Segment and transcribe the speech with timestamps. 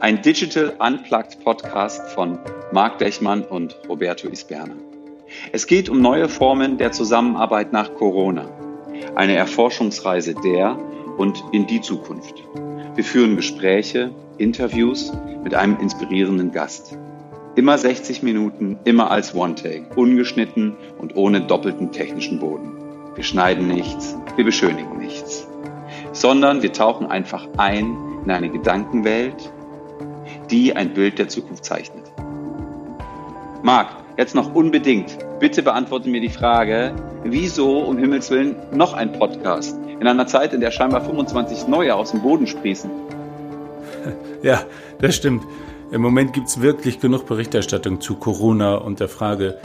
[0.00, 2.38] ein Digital Unplugged Podcast von
[2.70, 4.74] Marc Dechmann und Roberto Isberner.
[5.52, 8.50] Es geht um neue Formen der Zusammenarbeit nach Corona.
[9.14, 10.78] Eine Erforschungsreise der
[11.16, 12.34] und in die Zukunft.
[12.94, 15.10] Wir führen Gespräche, Interviews
[15.42, 16.98] mit einem inspirierenden Gast.
[17.54, 22.72] Immer 60 Minuten, immer als One-Take, ungeschnitten und ohne doppelten technischen Boden.
[23.14, 25.46] Wir schneiden nichts, wir beschönigen nichts,
[26.14, 29.52] sondern wir tauchen einfach ein in eine Gedankenwelt,
[30.50, 32.04] die ein Bild der Zukunft zeichnet.
[33.62, 39.12] Marc, jetzt noch unbedingt, bitte beantworte mir die Frage, wieso um Himmels Willen noch ein
[39.12, 39.76] Podcast?
[40.00, 42.90] In einer Zeit, in der scheinbar 25 neue aus dem Boden sprießen.
[44.42, 44.60] Ja,
[45.00, 45.42] das stimmt.
[45.90, 49.56] Im Moment gibt es wirklich genug Berichterstattung zu Corona und der Frage,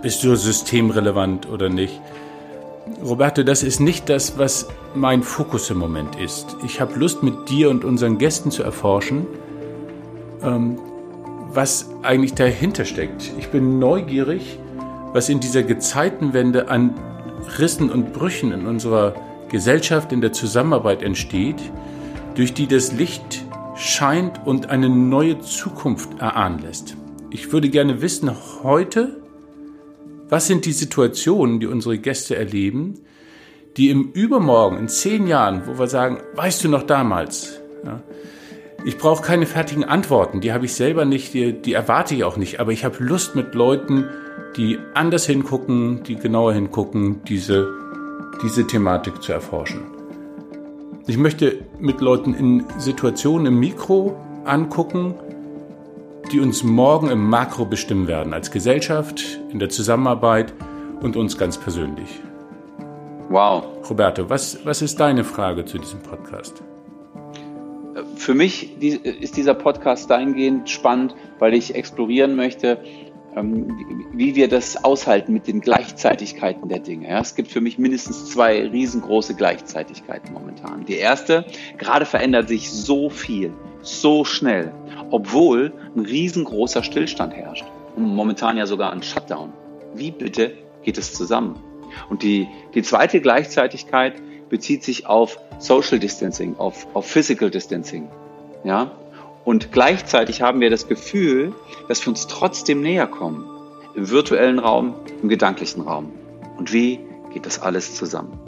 [0.00, 2.00] bist du systemrelevant oder nicht?
[3.02, 6.56] Roberto, das ist nicht das, was mein Fokus im Moment ist.
[6.64, 9.26] Ich habe Lust, mit dir und unseren Gästen zu erforschen,
[10.42, 10.78] ähm,
[11.52, 13.32] was eigentlich dahinter steckt.
[13.38, 14.58] Ich bin neugierig,
[15.12, 16.94] was in dieser Gezeitenwende an
[17.58, 19.14] Rissen und Brüchen in unserer
[19.48, 21.60] Gesellschaft, in der Zusammenarbeit entsteht,
[22.34, 23.44] durch die das Licht
[23.76, 26.96] scheint und eine neue Zukunft erahnen lässt.
[27.30, 28.30] Ich würde gerne wissen
[28.62, 29.21] heute,
[30.32, 32.94] was sind die Situationen, die unsere Gäste erleben,
[33.76, 37.60] die im Übermorgen, in zehn Jahren, wo wir sagen, weißt du noch damals?
[37.84, 38.00] Ja,
[38.86, 42.38] ich brauche keine fertigen Antworten, die habe ich selber nicht, die, die erwarte ich auch
[42.38, 44.06] nicht, aber ich habe Lust mit Leuten,
[44.56, 47.68] die anders hingucken, die genauer hingucken, diese,
[48.42, 49.82] diese Thematik zu erforschen.
[51.06, 55.14] Ich möchte mit Leuten in Situationen im Mikro angucken,
[56.32, 60.54] die uns morgen im Makro bestimmen werden, als Gesellschaft, in der Zusammenarbeit
[61.02, 62.08] und uns ganz persönlich.
[63.28, 63.64] Wow.
[63.88, 66.62] Roberto, was, was ist deine Frage zu diesem Podcast?
[68.16, 72.78] Für mich ist dieser Podcast dahingehend spannend, weil ich explorieren möchte,
[73.36, 73.68] ähm,
[74.12, 77.08] wie wir das aushalten mit den Gleichzeitigkeiten der Dinge.
[77.08, 80.86] es gibt für mich mindestens zwei riesengroße Gleichzeitigkeiten momentan.
[80.86, 81.44] Die erste,
[81.78, 83.52] gerade verändert sich so viel,
[83.82, 84.72] so schnell,
[85.12, 87.64] obwohl ein riesengroßer Stillstand herrscht.
[87.94, 89.52] Und momentan ja sogar ein Shutdown.
[89.94, 90.52] Wie bitte
[90.82, 91.60] geht es zusammen?
[92.08, 94.14] Und die, die zweite Gleichzeitigkeit
[94.48, 98.08] bezieht sich auf Social Distancing, auf, auf Physical Distancing.
[98.64, 98.90] Ja?
[99.44, 101.52] Und gleichzeitig haben wir das Gefühl,
[101.88, 103.44] dass wir uns trotzdem näher kommen.
[103.94, 106.10] Im virtuellen Raum, im gedanklichen Raum.
[106.56, 107.00] Und wie
[107.34, 108.38] geht das alles zusammen?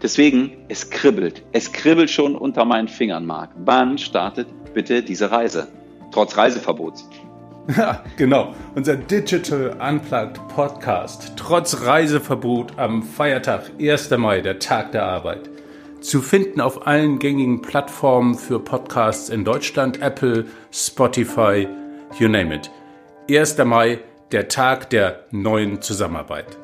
[0.00, 1.42] Deswegen, es kribbelt.
[1.50, 3.50] Es kribbelt schon unter meinen Fingern, Marc.
[3.56, 5.66] Wann startet bitte diese Reise?
[6.10, 7.08] Trotz Reiseverbots.
[7.76, 8.54] Ja, genau.
[8.74, 11.34] Unser Digital Unplugged Podcast.
[11.36, 14.08] Trotz Reiseverbot am Feiertag 1.
[14.12, 15.50] Mai, der Tag der Arbeit.
[16.00, 21.68] Zu finden auf allen gängigen Plattformen für Podcasts in Deutschland, Apple, Spotify,
[22.18, 22.70] you name it.
[23.30, 23.58] 1.
[23.58, 23.98] Mai,
[24.32, 26.56] der Tag der neuen Zusammenarbeit.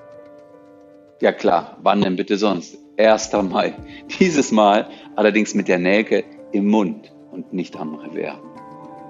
[1.20, 2.78] Ja klar, wann denn bitte sonst?
[2.96, 3.32] 1.
[3.50, 3.74] Mai.
[4.20, 8.53] Dieses Mal allerdings mit der Nelke im Mund und nicht am Revers.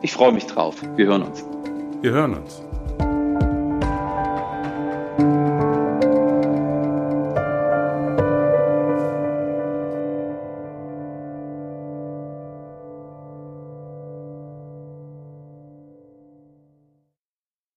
[0.04, 0.76] Ich freue mich drauf.
[0.96, 1.42] Wir hören uns.
[2.02, 2.60] Wir hören uns.